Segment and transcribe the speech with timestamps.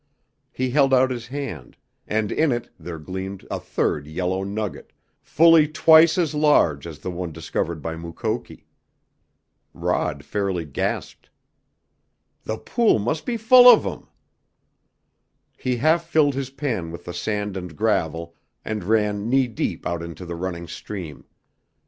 [0.51, 5.67] He held out his hand, and in it there gleamed a third yellow nugget, fully
[5.67, 8.65] twice as large as the one discovered by Mukoki!
[9.75, 11.29] Rod fairly gasped.
[12.45, 14.07] "The pool must be full of 'em!"
[15.55, 18.33] He half filled his pan with the sand and gravel
[18.65, 21.25] and ran knee deep out into the running stream.